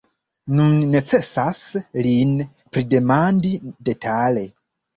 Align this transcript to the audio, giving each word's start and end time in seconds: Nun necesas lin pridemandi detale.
Nun 0.59 0.71
necesas 0.95 1.59
lin 2.07 2.33
pridemandi 2.73 3.55
detale. 3.93 4.47